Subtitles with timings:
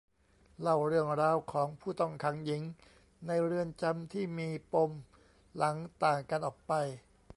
[0.61, 2.63] เล่าเรื่องราวของผู้ต้องขังหญิง
[3.27, 4.91] ในเรือนจำที่มีปม
[5.57, 6.73] หลังต่างกันออกไป